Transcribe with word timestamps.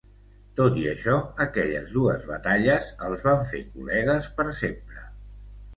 Tot 0.59 0.77
i 0.83 0.85
això, 0.91 1.17
aquelles 1.45 1.93
dues 1.99 2.25
batalles 2.31 2.91
els 3.11 3.29
van 3.29 3.47
fer 3.53 3.65
col·legues 3.77 4.33
per 4.41 4.53
sempre. 4.65 5.07